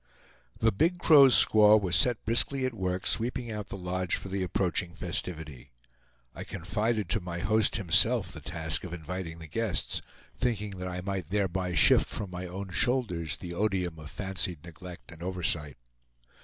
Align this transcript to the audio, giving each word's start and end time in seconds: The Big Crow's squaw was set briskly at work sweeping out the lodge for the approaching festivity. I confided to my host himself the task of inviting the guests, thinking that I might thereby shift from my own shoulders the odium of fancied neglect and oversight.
The 0.57 0.71
Big 0.71 0.97
Crow's 0.97 1.35
squaw 1.35 1.79
was 1.79 1.95
set 1.95 2.25
briskly 2.25 2.65
at 2.65 2.73
work 2.73 3.05
sweeping 3.05 3.51
out 3.51 3.67
the 3.67 3.77
lodge 3.77 4.15
for 4.15 4.29
the 4.29 4.41
approaching 4.41 4.95
festivity. 4.95 5.69
I 6.33 6.43
confided 6.43 7.07
to 7.09 7.19
my 7.19 7.37
host 7.37 7.75
himself 7.75 8.31
the 8.31 8.41
task 8.41 8.83
of 8.83 8.93
inviting 8.93 9.37
the 9.37 9.45
guests, 9.45 10.01
thinking 10.35 10.79
that 10.79 10.87
I 10.87 11.01
might 11.01 11.29
thereby 11.29 11.75
shift 11.75 12.07
from 12.09 12.31
my 12.31 12.47
own 12.47 12.71
shoulders 12.71 13.37
the 13.37 13.53
odium 13.53 13.99
of 13.99 14.09
fancied 14.09 14.63
neglect 14.63 15.11
and 15.11 15.21
oversight. 15.21 15.77